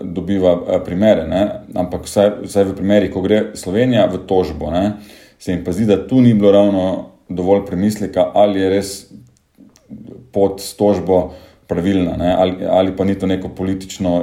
[0.01, 1.27] dobiva primere.
[1.29, 1.43] Ne?
[1.77, 4.97] Ampak vsaj, vsaj v primerih, ko gre Slovenija v tožbo, ne?
[5.39, 6.83] se jim pa zdi, da tu ni bilo ravno
[7.29, 8.91] dovolj premisleka, ali je res
[10.31, 11.33] pod tožbo
[11.67, 14.13] pravilna, ali, ali pa ni to neko politično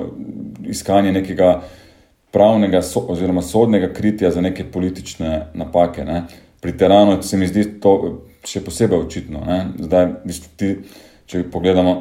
[0.64, 1.60] iskanje nekega
[2.32, 6.04] pravnega so, oziroma sodnega kritja za neke politične napake.
[6.04, 6.24] Ne?
[6.60, 9.44] Pri teranu se mi zdi to še posebej očitno.
[9.78, 10.08] Zdaj,
[10.60, 10.74] ti,
[11.26, 11.94] če pogledamo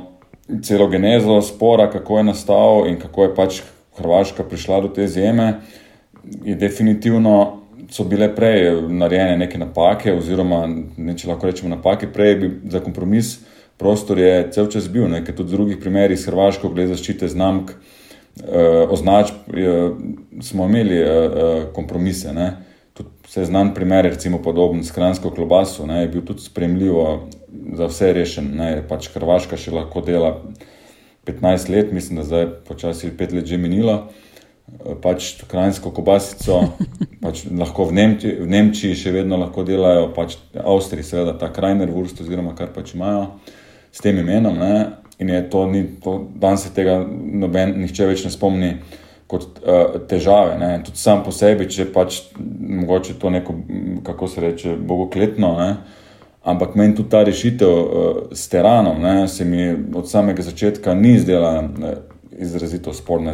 [0.66, 3.62] celo genezo spora, kako je nastal in kako je pač
[4.00, 5.60] Hrvaška prišla do te zeme,
[6.46, 7.56] je definitivno.
[7.90, 12.84] So bile prej narejene neke napake, oziroma ne, če lahko rečemo napake, prej bi za
[12.86, 13.40] kompromis
[13.80, 17.72] prostor je cel čas bil, nekaj tudi v drugih primerih, s Hrvaško, glede zaščite znamk,
[17.72, 19.92] eh, označb, eh,
[20.44, 22.34] smo imeli eh, kompromise.
[22.36, 22.50] Ne
[23.28, 27.30] vse znan primer, recimo podoben s hransko klobaso, ne, je bil tudi spremljivo
[27.78, 28.52] za vse rešen.
[28.58, 30.34] Ne, pač Hrvaška še lahko dela
[31.30, 34.00] 15 let, mislim, da zdaj počasi 5 let že minilo.
[35.02, 36.62] Pač hransko kobasico,
[37.26, 41.90] pač lahko v Nemčiji, v Nemčiji še vedno lahko delajo, pač Avstriji, seveda ta krajner
[41.94, 43.28] vrst, oziroma kar pač imajo
[43.92, 44.58] s tem imenom.
[44.58, 44.74] Ne,
[45.20, 48.74] in je to, ni, to danes se tega noben, nihče več ne spomni
[49.30, 50.58] kot uh, težave.
[50.58, 50.72] Ne.
[50.86, 52.22] Tudi sam po sebi, če pač
[52.82, 53.56] mogoče to neko,
[54.04, 55.54] kako se reče, bogokletno.
[55.60, 55.72] Ne.
[56.50, 61.18] Ampak meni tudi ta rešitev uh, s teranom, ne, se mi od samega začetka ni
[61.20, 61.60] zdela.
[62.40, 63.34] Izrazito sporne.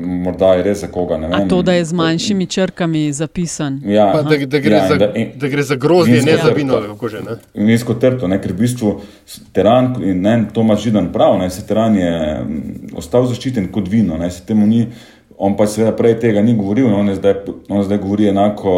[0.00, 1.16] Morda je res za koga.
[1.16, 3.80] Vem, to, da je z manjšimi črkami zapisan.
[3.84, 6.50] Ja, pa, da, da, gre ja, za, da, in, da gre za grozdje, ne za
[6.56, 6.80] vino.
[7.54, 8.92] Nizko trto, ne, ker v bistvu
[9.56, 12.12] teran, in ne, to ima židan prav, ne, se teran je
[13.00, 14.20] ostal zaščiten kot vino.
[14.20, 14.84] Ne, ni,
[15.40, 17.34] on pa seveda prej tega ni govoril, on, zdaj,
[17.72, 18.72] on zdaj govori enako,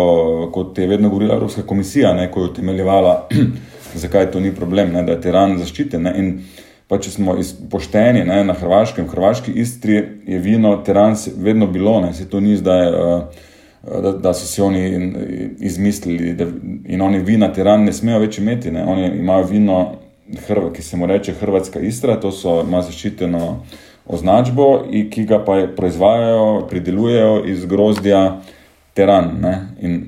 [0.54, 3.28] kot je vedno govorila Evropska komisija, ne, ko je utemeljevala,
[4.04, 6.06] zakaj to ni problem, ne, da je teran zaščiten.
[6.06, 6.14] Ne,
[6.88, 7.36] pa če smo
[7.70, 12.40] pošteni ne, na Hrvaškem, v Hrvaški istri je vino terans vedno bilo, ne, se to
[12.40, 13.48] ni zdaj, uh,
[13.82, 14.82] da, da so si oni
[15.60, 16.46] izmislili, da
[16.86, 19.78] in oni vina teran ne smejo več imeti, ne, oni imajo vino,
[20.46, 23.56] hrv, ki se mu reče Hrvatska istra, to so, ima zaščiteno
[24.06, 24.68] označbo,
[25.10, 28.22] ki ga pa proizvajajo, pridelujejo iz grozdja
[28.94, 29.34] teran.
[29.42, 29.98] Ne, in,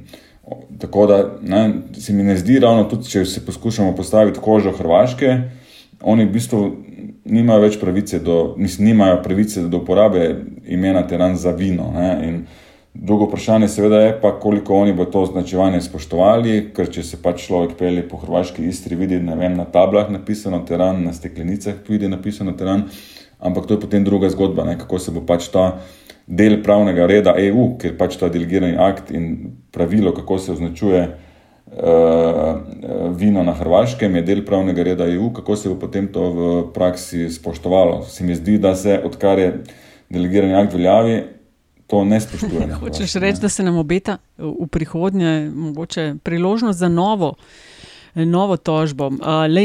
[0.79, 5.37] Tako da ne, se mi ne zdi ravno, tudi če se poskušamo postaviti kožo Hrvaške,
[6.05, 6.61] oni v bistvu
[7.25, 10.29] nimajo več pravice do, mislim, nimajo pravice do uporabe
[10.69, 11.93] imena teran za vino.
[12.95, 17.43] Drugo vprašanje seveda je pa, koliko oni bo to označevanje spoštovali, ker če se pač
[17.49, 22.55] človek pelje po hrvaški istri, vidi vem, na tablah napisano teran, na steklenicah vidi napisano
[22.55, 22.87] teran,
[23.40, 24.79] ampak to je potem druga zgodba, ne?
[24.79, 25.81] kako se bo pač ta
[26.27, 31.09] del pravnega reda EU, ker pač ta delegirani akt in pravilo, kako se označuje
[33.17, 37.31] vino na Hrvaškem, je del pravnega reda EU, kako se bo potem to v praksi
[37.31, 38.05] spoštovalo.
[38.09, 39.63] Se mi zdi, da se odkar je
[40.11, 41.23] delegirani akt veljavi,
[41.87, 42.69] to ne spoštuje.
[42.81, 47.35] Hočeš reči, da se nam obeta v prihodnje mogoče priložnost za novo?
[48.15, 49.07] Novo tožbo.
[49.07, 49.17] Uh,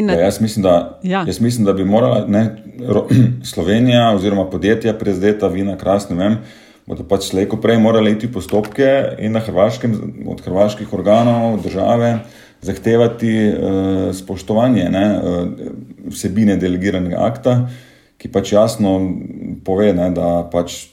[0.02, 0.14] na...
[0.14, 1.24] ja, jaz, mislim, da, ja.
[1.28, 3.08] jaz mislim, da bi morala ne, ro,
[3.54, 6.38] Slovenija oziroma podjetja, prezadeta vina, krasne, vem,
[6.90, 8.88] bodo pač slejko prej morali iti postopke
[9.22, 9.94] in na hrvaškem,
[10.26, 12.16] od hrvaških organov države
[12.66, 15.70] zahtevati uh, spoštovanje ne, uh,
[16.10, 17.54] vsebine delegiranega akta,
[18.20, 18.98] ki pač jasno
[19.64, 20.90] pove, ne, da pač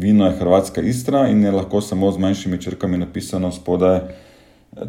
[0.00, 4.00] vino je hrvatska istra in je lahko samo z manjšimi črkami napisano spodaj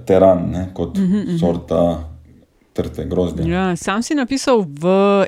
[0.07, 1.39] teran, ne, kot mm -hmm.
[1.39, 2.14] sorta
[2.75, 3.47] trte grozdje.
[3.47, 4.85] Ja, sam si napisal v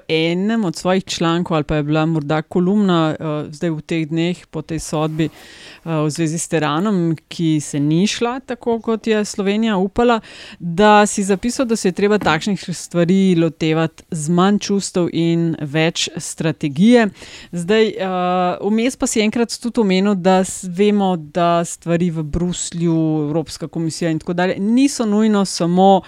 [0.07, 4.41] enem od svojih člankov, ali pa je bila morda kolumna uh, zdaj v teh dneh
[4.51, 9.23] po tej sodbi uh, v zvezi s teranom, ki se ni šla tako, kot je
[9.25, 10.19] Slovenija upala,
[10.59, 16.09] da si zapisal, da se je treba takšnih stvari lotevati z manj čustev in več
[16.17, 17.07] strategije.
[17.55, 23.71] Zdaj, uh, vmes pa si enkrat tudi omenil, da vemo, da stvari v Bruslju, Evropska
[23.71, 26.01] komisija in tako dalje niso nujno samo.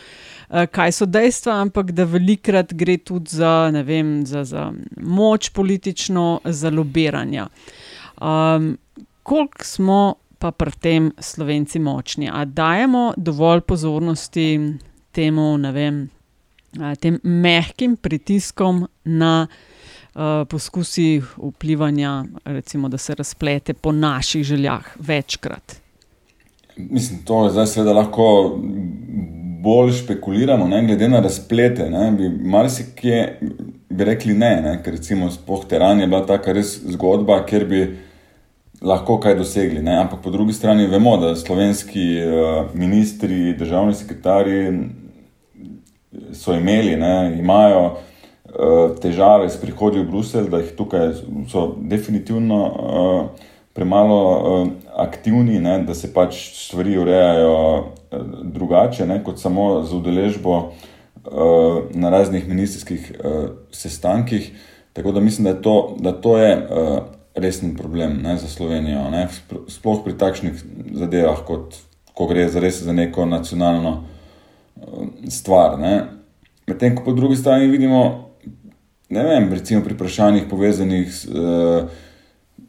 [0.49, 6.41] Eh, kaj so dejstva, ampak da velikrat gre tudi za, vem, za, za moč politično,
[6.43, 7.45] za lobiranje.
[8.21, 8.77] Um,
[9.23, 12.29] koliko smo pa pri tem slovenci močni?
[12.33, 14.47] A dajemo dovolj pozornosti
[15.11, 16.07] temu, ne vem,
[16.99, 19.47] tem mehkim pritiskom na.
[19.47, 25.75] Uh, poskusi vplivanja, recimo, da se razplete po naših željah večkrat.
[26.77, 28.25] Mislim, to je zdaj seveda lahko
[29.63, 31.89] bolj špekuliramo, ne, glede na razplete.
[31.89, 33.39] Ne, bi marsikje
[33.89, 35.29] bi rekli ne, ne ker recimo
[35.69, 37.81] Teran je bila taka res zgodba, kjer bi
[38.81, 39.81] lahko kaj dosegli.
[39.83, 44.79] Ne, ampak po drugi strani vemo, da slovenski uh, ministri, državni sekretarji
[46.33, 51.13] so imeli, ne, imajo uh, težave s prihodom v Bruselj, da jih tukaj
[51.51, 52.65] so definitivno.
[52.65, 54.67] Uh, premalo uh,
[54.99, 57.53] aktivni, ne, da se pač stvari urejajo
[58.43, 60.71] drugače, ne, kot samo z udeležbo uh,
[61.93, 64.51] na raznih ministerskih uh, sestankih.
[64.93, 66.99] Tako da mislim, da, to, da to je uh,
[67.35, 69.27] resen problem ne, za Slovenijo, ne,
[69.67, 71.77] sploh pri takšnih zadevah, kot
[72.13, 74.03] ko gre za res za neko nacionalno
[75.29, 75.77] stvar.
[76.67, 78.01] Medtem ko po drugi strani vidimo,
[79.09, 81.27] ne vem, recimo pri vprašanjih povezanih s.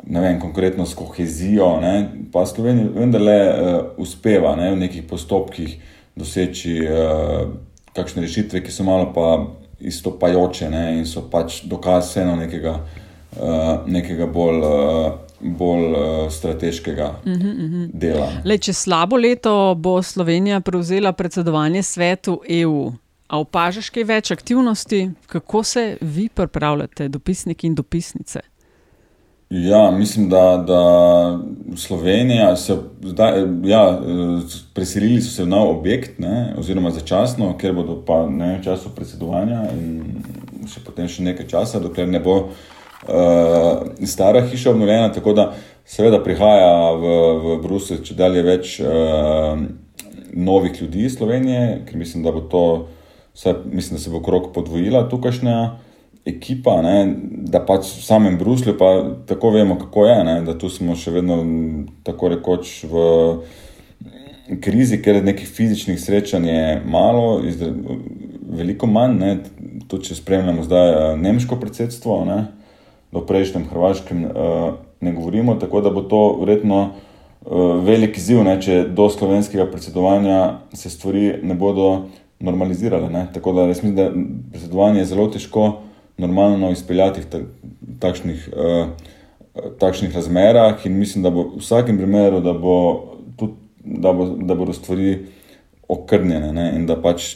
[0.07, 5.77] ne vem, konkretno s kohezijo, ne, pa Slovenija vendarle uh, uspeva ne, v nekih postopkih
[6.17, 7.49] doseči uh,
[7.97, 9.47] kakšne rešitve, ki so malo pa
[9.81, 12.79] istopajoče ne, in so pač dokaz vseeno nekega,
[13.37, 14.63] uh, nekega bolj.
[14.65, 15.11] Uh,
[15.41, 17.91] bolj uh, strateškega uh -huh, uh -huh.
[17.93, 18.29] dela.
[18.45, 22.93] Le, če slabo leto bo Slovenija prevzela predsedovanje svetu EU,
[23.27, 28.41] a opažaš kaj več aktivnosti, kako se vi pripravljate, dopisniki in dopisnice?
[29.51, 31.39] Ja, mislim, da, da
[31.77, 33.33] Slovenija se zdaj,
[33.65, 34.01] ja,
[34.75, 38.93] preselili so se v nov objekt, ne, oziroma začasno, ker bodo pa ne v času
[38.95, 40.23] predsedovanja in
[40.71, 45.11] še potem še nekaj časa, dokler ne bo uh, stara hiša obnovljena.
[45.19, 45.49] Tako da
[45.83, 49.59] seveda prihaja v, v Bruselj, če dalje več uh,
[50.31, 52.65] novih ljudi iz Slovenije, ker mislim, da bo to,
[53.35, 55.59] vse, mislim, da se bo krok podvojila tukajšnja
[56.31, 56.97] ekipa, ne,
[57.51, 58.91] da pač v samem Bruslju, pa
[59.27, 61.41] tako vemo, kako je, ne, da tu smo še vedno
[62.07, 63.03] tako rekoč v
[64.63, 67.71] krizi, ker nekih fizičnih srečanj je malo, izre,
[68.51, 69.19] veliko manj.
[69.21, 69.35] Ne,
[69.91, 72.41] tudi če spremljamo zdaj uh, nemško predsedstvo, ne,
[73.15, 74.65] do prejšnjem hrvaškem uh,
[75.01, 76.91] ne govorimo, tako da bo to verjetno.
[77.41, 80.41] Uh, velik izziv, ne, če do slovenskega predsedovanja
[80.77, 83.09] se stvari ne bodo normalizirale.
[83.09, 83.23] Ne.
[83.33, 84.11] Tako da mislim, da
[84.53, 85.90] predsedovanje je zelo težko uh,
[86.21, 88.89] normalno izpeljati v takšnih, uh,
[89.81, 92.77] takšnih razmerah, in mislim, da bo v vsakem primeru, da, bo
[93.37, 95.19] tudi, da, bo, da bodo stvari
[95.89, 97.35] okrnjene ne, in da pač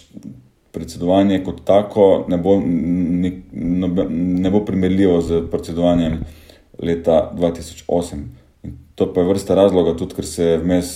[0.74, 6.20] predsedovanje kot tako ne bo, ne, ne bo primerljivo z predsedovanjem
[6.82, 8.22] leta 2008.
[8.66, 10.88] In to pa je vrsta razloga, tudi ker se je vmes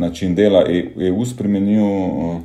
[0.00, 1.84] način dela EU e spremenil.
[1.84, 2.40] Uh,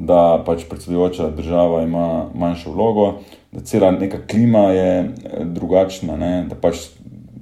[0.00, 3.20] da pač predsedujoča država ima manjšo vlogo,
[3.52, 6.16] da cela neka klima je eh, drugačna.
[6.16, 6.44] Ne?
[6.48, 6.76] Da pač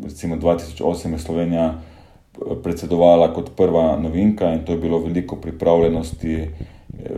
[0.05, 6.35] recimo 2008 je Slovenija eh, predsedovala kot prva novinka in to je bilo veliko pripravljenosti
[6.35, 6.49] eh,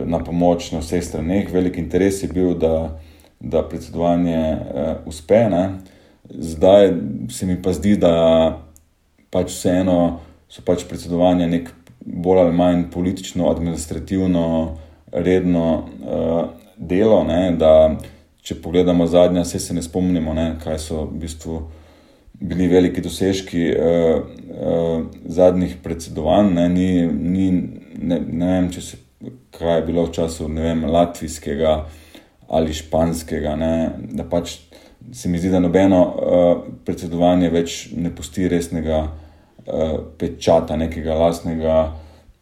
[0.05, 1.51] na pomoč na vseh straneh.
[1.53, 2.99] Velik interes je bil, da,
[3.39, 5.49] da predsedovanje uh, uspe.
[5.49, 5.69] Ne?
[6.29, 6.93] Zdaj
[7.29, 8.59] se mi pa zdi, da
[9.33, 10.19] pač vseeno
[10.51, 11.71] so pač predsedovanja nek
[12.05, 14.45] bolj ali manj politično, administrativno,
[15.11, 16.43] redno uh,
[16.77, 17.23] delo.
[17.23, 17.73] Ne, da,
[18.41, 21.59] če pogledamo zadnja, se, se ne spomnimo, ne, kaj so v bistvu
[22.41, 26.53] bili veliki dosežki uh, uh, zadnjih predsedovanj.
[26.55, 27.49] Ne, ni, ni,
[28.01, 28.99] ne, ne vem, če se,
[29.57, 31.75] kaj je bilo v času vem, latvijskega
[32.51, 33.53] ali španskega.
[33.61, 33.73] Ne,
[34.17, 34.57] da pač
[35.13, 36.49] se mi zdi, da nobeno uh,
[36.85, 41.81] predsedovanje več ne pusti resnega uh, pečata, nekega lastnega.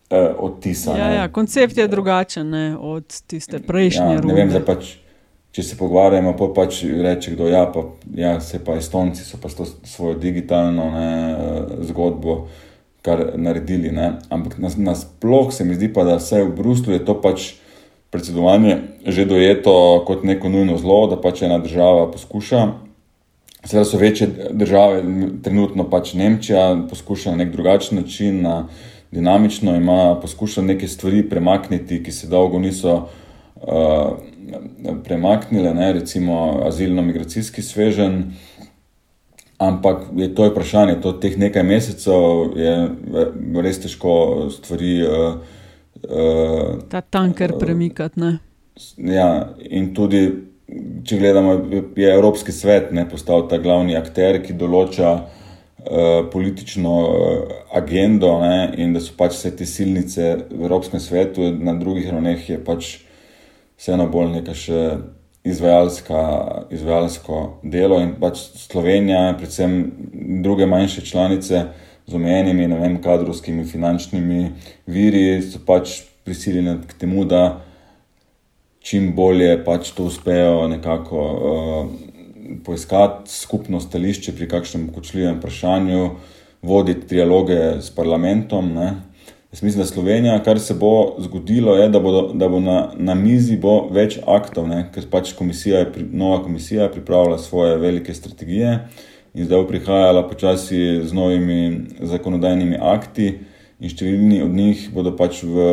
[0.09, 4.15] Odtisa, ja, ja, koncept je drugačen ne, od tiste prejšnje.
[4.15, 4.95] Ja, ne vem, da pač
[5.51, 7.85] če se pogovarjamo, pa pač reče, da ja, pa,
[8.15, 11.09] ja, se pa Estonci so pa svojo digitalno ne,
[11.89, 12.43] zgodbo
[13.01, 13.91] kar naredili.
[13.91, 14.19] Ne.
[14.29, 17.53] Ampak nasplošno se mi zdi, pa, da vse v Bruslu je to pač
[18.09, 22.61] predsedovanje že dojeto kot neko nujno zlo, da pač ena država poskuša.
[23.65, 25.01] Seveda so večje države,
[25.43, 28.67] trenutno pač Nemčija poskuša na nek drugačen način, na
[29.11, 33.07] dinamično ima poskuša neke stvari premakniti, ki se dolgo niso.
[33.59, 34.17] Uh,
[35.03, 38.33] premaknile, ne, recimo azilno-migracijski svežen.
[39.57, 42.75] Ampak je to je vprašanje, to teh nekaj mesecev je
[43.61, 44.13] res težko
[44.55, 44.93] stvari.
[45.03, 45.33] Uh,
[46.07, 48.21] uh, Ta tanker premikati.
[48.21, 48.37] Uh,
[49.03, 50.21] ja, in tudi,
[51.03, 51.57] če gledamo,
[51.95, 58.71] je Evropski svet ne, postal ta glavni akter, ki določa uh, politično uh, agendo, ne,
[58.79, 62.95] in da so pač vse te silnice v Evropskem svetu, na drugih ravneh je pač
[63.79, 64.97] vseeno bolj neka še
[65.47, 69.77] izvajalsko delo in pač Slovenija, predvsem
[70.43, 71.63] druge manjše članice
[72.07, 74.51] z omejenimi vem, kadrovskimi finančnimi
[74.87, 77.61] viri, so pač prisiljene k temu, da
[78.83, 81.89] čim bolje pač to uspejo nekako uh,
[82.65, 86.09] poiskati skupno stališče pri kakšnem kočljivem vprašanju,
[86.61, 88.73] voditi trialoge s parlamentom.
[88.75, 88.89] Ne.
[89.51, 93.15] Jaz mislim, da Slovenija, kar se bo zgodilo, je, da, bodo, da bo na, na
[93.17, 94.83] mizi bo več aktov, ne?
[94.93, 98.75] ker pač komisija je, nova komisija je pripravila svoje velike strategije
[99.33, 103.33] in zdaj bo prihajala počasi z novimi zakonodajnimi akti,
[103.79, 105.65] in številni od njih bodo pač v,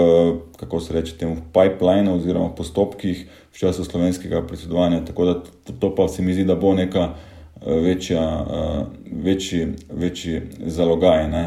[0.60, 5.02] kako se reče, temu pipeline oziroma postopkih v času slovenskega predsedovanja.
[5.08, 8.82] Tako da to, to pa se mi zdi, da bo neka eh, večja, eh,
[9.26, 11.26] večji, večji zalogaj.
[11.32, 11.44] Ne?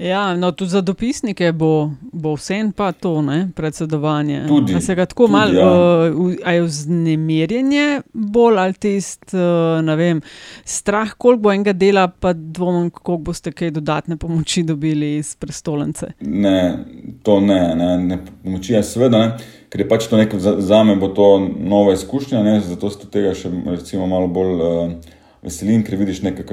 [0.00, 4.42] Ja, no, tudi za dopisnike bo, bo vse en pa to, ne, predsedovanje.
[4.48, 6.10] Tudi, se ga tako malo, ja.
[6.12, 10.20] uh, je vznemirjenje bolj ali tist, uh, ne vem,
[10.64, 16.12] strah, koliko bo enega dela, pa dvomim, koliko boste kaj dodatne pomoči dobili iz prestolnice.
[16.20, 16.84] Ne,
[17.22, 20.82] to ne, ne, ne pomoči je seveda, ne, ker je pač to nekaj za, za
[20.84, 25.80] me, bo to nova izkušnja, ne, zato se tega še recimo malo bolj uh, veselim,
[25.88, 26.52] ker vidiš nekaj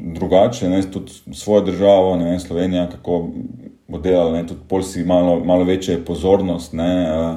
[0.00, 3.28] drugače, ne, tudi svojo državo, ne vem, Slovenija, kako
[3.88, 7.36] bo delala, ne, tudi Polsi malo, malo večje pozornost, ne, uh,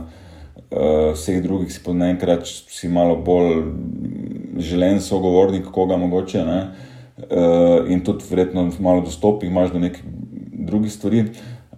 [0.71, 3.63] uh, vseh drugih si pa naenkrat si malo bolj
[4.57, 6.59] želen sogovornik, koga mogoče, ne,
[7.17, 10.03] uh, in tudi verjetno malo dostopi, imaš do nekih
[10.69, 11.25] drugih stvari.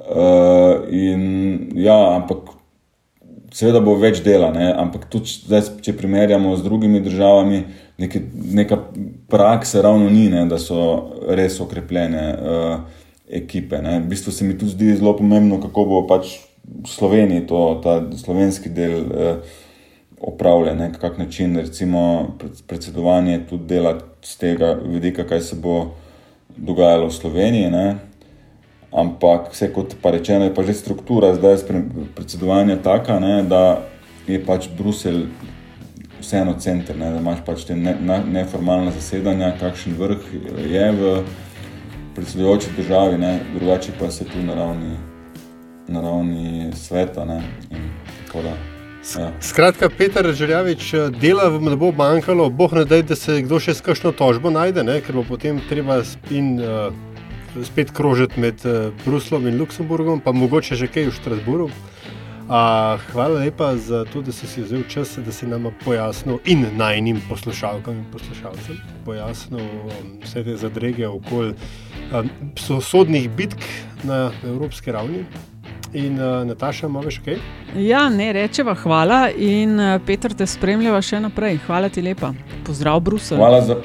[0.01, 2.60] Uh, in ja, ampak
[3.53, 7.63] seveda bo več dela, ne, ampak tudi zdaj, če primerjamo z drugimi državami,
[8.01, 8.77] neke, neka
[9.31, 10.79] praksa ravno ni, ne, da so
[11.27, 13.01] res okrepljene uh,
[13.41, 13.81] ekipe.
[13.83, 13.99] Ne.
[14.03, 17.99] V bistvu se mi tudi zdi zelo pomembno, kako bo pač v Sloveniji to, ta
[18.21, 19.59] slovenski del uh,
[20.21, 22.37] opravljen, na kak način recimo
[22.69, 25.95] predsedovanje tudi dela z tega vidika, kaj se bo
[26.57, 27.71] dogajalo v Sloveniji.
[27.73, 28.10] Ne.
[28.91, 31.63] Ampak vse kot pa rečeno, je pa že struktura zdaj
[32.15, 33.87] predsedovanja taka, ne, da
[34.27, 35.29] je pač Bruselj
[36.19, 40.27] vseeno center, ne, da imaš pač te neformalne ne zasedanja, kakšen vrh
[40.67, 41.13] je v
[42.15, 44.97] predsedujoči državi, ne, drugače pa se tu na ravni,
[45.87, 47.25] na ravni sveta.
[47.25, 47.41] Ne,
[49.19, 49.31] Ja.
[49.41, 53.73] Skratka, Peter Željavič, dela vam ne bo manjkalo, boh ne daj, da se kdo še
[53.73, 54.99] s kakšno tožbo najde, ne?
[55.01, 56.93] ker bo potem treba spin, uh,
[57.63, 61.69] spet krožiti med uh, Bruslom in Luksemburgom, pa mogoče že kaj v Štrasburu.
[62.51, 66.65] A, hvala lepa za to, da si, si vzel čas, da si nam pojasnil in
[66.75, 71.53] najnim poslušalkam in poslušalcem pojasnil um, vse te zadrege okoli
[72.11, 72.29] um,
[72.81, 73.63] sodnih bitk
[74.03, 75.23] na evropski ravni.
[75.93, 77.39] In uh, Nataša, imaš kaj?
[77.75, 81.59] Ja, ne rečeva hvala in uh, Petr te spremljava še naprej.
[81.67, 82.33] Hvala ti lepa.
[82.67, 83.39] Pozdrav, Brusel.
[83.39, 83.79] Hvala za,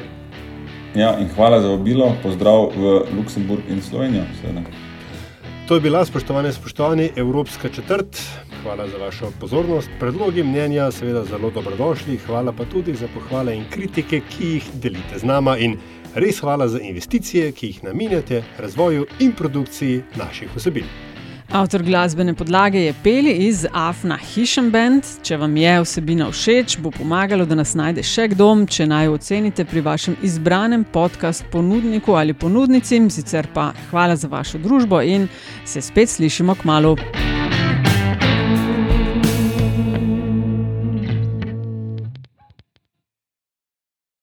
[0.96, 4.24] ja, hvala za obilo, pozdrav v Luksemburg in Slovenijo.
[4.40, 4.60] Seveda.
[5.68, 8.20] To je bila, spoštovane in spoštovani, Evropska četrt.
[8.62, 9.90] Hvala za vašo pozornost.
[10.00, 12.16] Predlogi mnenja, seveda, zelo dobrodošli.
[12.26, 15.56] Hvala pa tudi za pohvale in kritike, ki jih delite z nama.
[15.58, 15.76] In
[16.14, 20.84] res hvala za investicije, ki jih namenjate razvoju in produkciji naših osebin.
[21.56, 25.06] Avtor glasbene podlage je Peli iz Afna Hišem Band.
[25.24, 29.64] Če vam je vsebina všeč, bo pomagalo, da nas najde še kdo, če naj ocenite
[29.64, 33.00] pri vašem izbranem podkast ponudniku ali ponudnici.
[33.08, 35.30] Sicer pa hvala za vašo družbo in
[35.64, 36.94] se spet slišimo k malu.